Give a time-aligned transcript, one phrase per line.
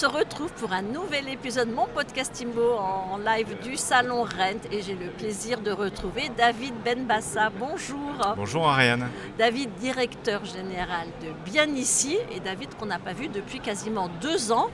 [0.00, 4.66] se retrouve pour un nouvel épisode de mon podcast Immo en live du Salon Rent
[4.72, 7.50] et j'ai le plaisir de retrouver David Benbassa.
[7.50, 8.34] Bonjour.
[8.34, 9.10] Bonjour Ariane.
[9.36, 14.52] David, directeur général de Bien Ici et David qu'on n'a pas vu depuis quasiment deux
[14.52, 14.70] ans.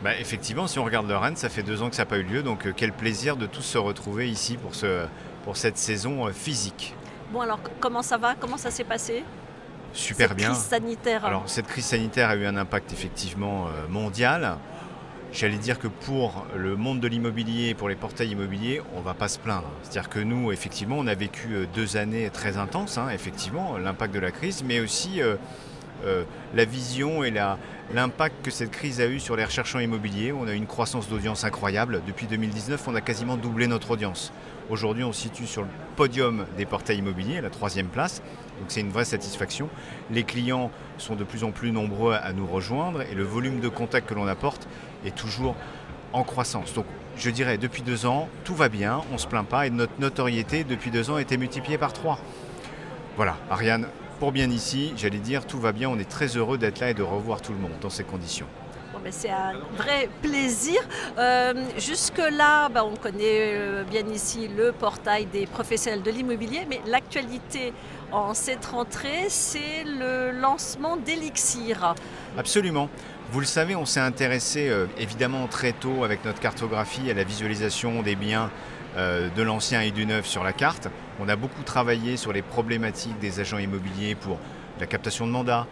[0.00, 2.18] Bah, effectivement, si on regarde le Rennes, ça fait deux ans que ça n'a pas
[2.18, 5.06] eu lieu, donc euh, quel plaisir de tous se retrouver ici pour, ce,
[5.42, 6.94] pour cette saison euh, physique.
[7.32, 8.36] Bon alors comment ça va?
[8.36, 9.24] Comment ça s'est passé?
[9.92, 10.50] Super cette bien.
[10.50, 11.24] Crise sanitaire.
[11.24, 14.56] Alors cette crise sanitaire a eu un impact effectivement euh, mondial.
[15.32, 19.14] J'allais dire que pour le monde de l'immobilier, pour les portails immobiliers, on ne va
[19.14, 19.70] pas se plaindre.
[19.82, 24.20] C'est-à-dire que nous, effectivement, on a vécu deux années très intenses, hein, effectivement, l'impact de
[24.20, 25.36] la crise, mais aussi euh,
[26.54, 30.32] la vision et l'impact que cette crise a eu sur les recherchants immobiliers.
[30.32, 32.02] On a eu une croissance d'audience incroyable.
[32.06, 34.32] Depuis 2019, on a quasiment doublé notre audience.
[34.70, 38.22] Aujourd'hui, on se situe sur le podium des portails immobiliers, la troisième place.
[38.60, 39.68] Donc c'est une vraie satisfaction.
[40.10, 43.68] Les clients sont de plus en plus nombreux à nous rejoindre et le volume de
[43.68, 44.68] contacts que l'on apporte
[45.04, 45.56] est toujours
[46.12, 46.72] en croissance.
[46.74, 49.70] Donc je dirais, depuis deux ans, tout va bien, on ne se plaint pas et
[49.70, 52.18] notre notoriété depuis deux ans a été multipliée par trois.
[53.16, 53.88] Voilà, Ariane,
[54.22, 56.94] pour bien ici, j'allais dire, tout va bien, on est très heureux d'être là et
[56.94, 58.46] de revoir tout le monde dans ces conditions.
[59.02, 60.80] Ben, c'est un vrai plaisir.
[61.18, 66.80] Euh, jusque-là, ben, on connaît euh, bien ici le portail des professionnels de l'immobilier, mais
[66.86, 67.72] l'actualité
[68.12, 71.96] en cette rentrée, c'est le lancement d'Elixir.
[72.38, 72.88] Absolument.
[73.32, 77.24] Vous le savez, on s'est intéressé euh, évidemment très tôt avec notre cartographie à la
[77.24, 78.50] visualisation des biens
[78.98, 80.90] euh, de l'ancien et du neuf sur la carte.
[81.18, 84.38] On a beaucoup travaillé sur les problématiques des agents immobiliers pour
[84.78, 85.66] la captation de mandats,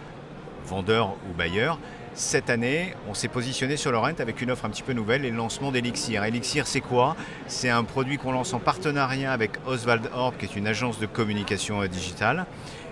[0.70, 1.78] vendeurs ou bailleurs.
[2.14, 5.24] Cette année, on s'est positionné sur le rent avec une offre un petit peu nouvelle
[5.24, 6.24] et le lancement d'Elixir.
[6.24, 7.16] Elixir, c'est quoi?
[7.46, 11.06] C'est un produit qu'on lance en partenariat avec Oswald Orb, qui est une agence de
[11.06, 12.46] communication euh, digitale.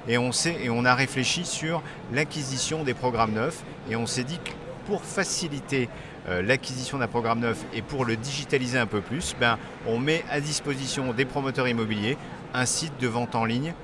[0.08, 3.64] Et on, sait, et on a réfléchi sur l'acquisition des programmes neufs.
[3.90, 4.52] Et on s'est dit que
[4.86, 5.88] pour faciliter
[6.28, 10.24] euh, l'acquisition d'un programme neuf et pour le digitaliser un peu plus, ben, on met
[10.30, 12.16] à disposition des promoteurs immobiliers
[12.54, 13.74] un site de vente en ligne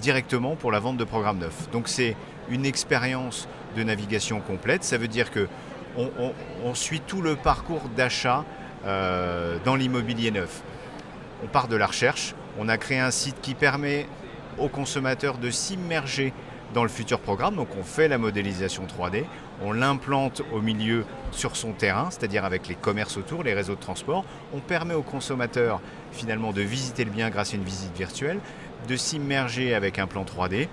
[0.00, 1.70] directement pour la vente de programmes neufs.
[1.72, 2.16] Donc c'est
[2.50, 4.84] une expérience de navigation complète.
[4.84, 5.48] Ça veut dire que
[6.64, 8.44] on, suit tout le parcours d'achat
[8.86, 10.62] euh, dans l'immobilier neuf.
[11.42, 12.34] On part de la recherche.
[12.58, 14.06] On a créé un site qui permet
[14.58, 16.32] aux consommateurs de s'immerger
[16.74, 17.56] dans le futur programme.
[17.56, 19.24] Donc on fait la modélisation 3D,
[19.62, 23.80] on l'implante au milieu sur son terrain, c'est-à-dire avec les commerces autour, les réseaux de
[23.80, 24.24] transport.
[24.52, 25.80] On permet aux consommateurs
[26.12, 28.40] finalement de visiter le bien grâce à une visite virtuelle,
[28.86, 30.68] de s'immerger avec un plan 3D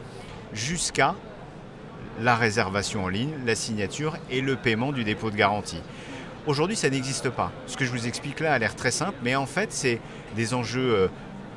[0.54, 1.16] jusqu'à
[2.22, 5.82] la réservation en ligne, la signature et le paiement du dépôt de garantie.
[6.48, 7.52] Aujourd'hui, ça n'existe pas.
[7.66, 10.00] Ce que je vous explique là a l'air très simple, mais en fait, c'est
[10.36, 11.08] des enjeux euh,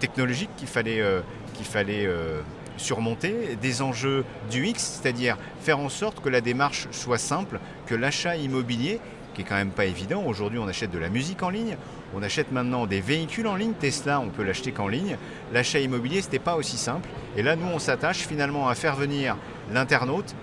[0.01, 1.21] technologiques qu'il fallait, euh,
[1.55, 2.41] qu'il fallait euh,
[2.79, 7.95] surmonter, des enjeux du X, c'est-à-dire faire en sorte que la démarche soit simple, que
[7.95, 9.01] l'achat immobilier,
[9.35, 11.77] qui est quand même pas évident, aujourd'hui on achète de la musique en ligne,
[12.15, 15.17] on achète maintenant des véhicules en ligne, Tesla on peut l'acheter qu'en ligne,
[15.53, 19.37] l'achat immobilier c'était pas aussi simple, et là nous on s'attache finalement à faire venir
[19.73, 20.35] l'internaute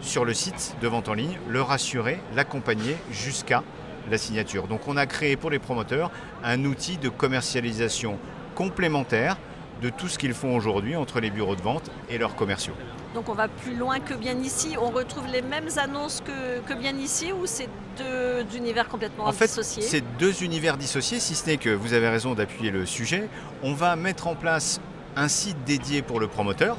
[0.00, 3.62] sur le site de vente en ligne, le rassurer, l'accompagner jusqu'à
[4.10, 4.66] la signature.
[4.66, 6.10] Donc on a créé pour les promoteurs
[6.42, 8.18] un outil de commercialisation
[8.54, 9.36] complémentaire
[9.82, 12.74] de tout ce qu'ils font aujourd'hui entre les bureaux de vente et leurs commerciaux.
[13.14, 14.76] Donc on va plus loin que bien ici.
[14.80, 19.46] On retrouve les mêmes annonces que, bien ici ou c'est deux univers complètement en fait,
[19.46, 23.28] dissociés C'est deux univers dissociés, si ce n'est que vous avez raison d'appuyer le sujet.
[23.62, 24.80] On va mettre en place
[25.16, 26.76] un site dédié pour le promoteur,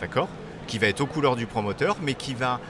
[0.00, 0.28] d'accord,
[0.66, 2.60] qui va être aux couleurs du promoteur, mais qui va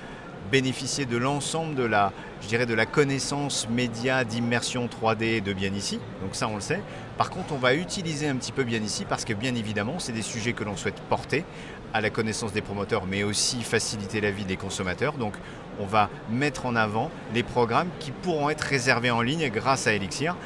[0.50, 2.12] bénéficier de l'ensemble de la,
[2.42, 5.98] je dirais, de la connaissance média d'immersion 3D de bien ici.
[6.22, 6.80] Donc ça, on le sait.
[7.16, 10.12] Par contre, on va utiliser un petit peu bien ici parce que bien évidemment, c'est
[10.12, 11.44] des sujets que l'on souhaite porter
[11.92, 15.14] à la connaissance des promoteurs, mais aussi faciliter la vie des consommateurs.
[15.14, 15.34] Donc,
[15.80, 19.92] on va mettre en avant les programmes qui pourront être réservés en ligne grâce à
[19.92, 20.36] Elixir.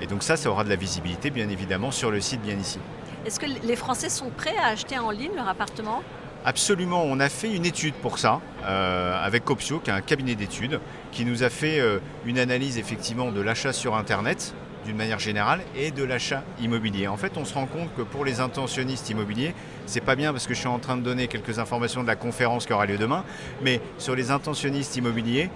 [0.00, 2.78] Et donc ça, ça aura de la visibilité, bien évidemment, sur le site bien ici.
[3.26, 6.02] Est-ce que les Français sont prêts à acheter en ligne leur appartement?
[6.44, 10.34] Absolument, on a fait une étude pour ça euh, avec Copsio, qui est un cabinet
[10.34, 10.80] d'études,
[11.12, 14.54] qui nous a fait euh, une analyse effectivement de l'achat sur Internet
[14.86, 17.08] d'une manière générale et de l'achat immobilier.
[17.08, 19.54] En fait, on se rend compte que pour les intentionnistes immobiliers,
[19.84, 22.16] c'est pas bien parce que je suis en train de donner quelques informations de la
[22.16, 23.22] conférence qui aura lieu demain,
[23.60, 25.50] mais sur les intentionnistes immobiliers,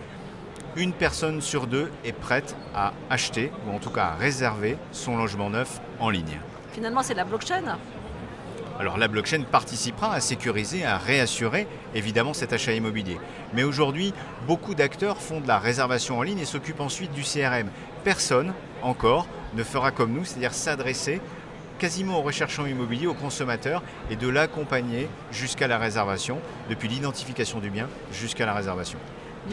[0.76, 5.16] une personne sur deux est prête à acheter ou en tout cas à réserver son
[5.16, 6.38] logement neuf en ligne.
[6.72, 7.78] Finalement, c'est la blockchain
[8.78, 13.18] alors la blockchain participera à sécuriser, à réassurer évidemment cet achat immobilier.
[13.52, 14.12] Mais aujourd'hui,
[14.46, 17.68] beaucoup d'acteurs font de la réservation en ligne et s'occupent ensuite du CRM.
[18.02, 18.52] Personne
[18.82, 21.20] encore ne fera comme nous, c'est-à-dire s'adresser
[21.78, 26.38] quasiment aux recherchants immobiliers, aux consommateurs, et de l'accompagner jusqu'à la réservation,
[26.70, 28.98] depuis l'identification du bien jusqu'à la réservation.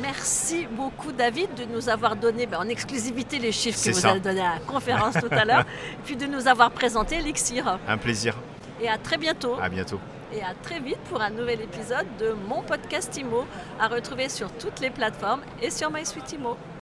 [0.02, 4.12] Merci beaucoup David de nous avoir donné ben, en exclusivité les chiffres que vous ça.
[4.12, 5.66] avez donnés à la conférence tout à l'heure,
[6.06, 7.78] puis de nous avoir présenté Elixir.
[7.88, 8.38] Un plaisir.
[8.82, 9.56] Et à très bientôt.
[9.62, 10.00] À bientôt.
[10.34, 13.46] Et à très vite pour un nouvel épisode de mon podcast IMO
[13.80, 16.58] à retrouver sur toutes les plateformes et sur MySuite IMO.